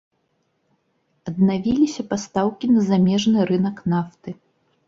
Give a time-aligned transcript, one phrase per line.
[1.31, 4.29] Аднавіліся пастаўкі на замежны рынак нафты.